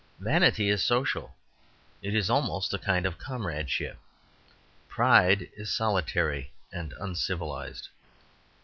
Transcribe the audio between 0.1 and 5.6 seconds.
Vanity is social it is almost a kind of comradeship; pride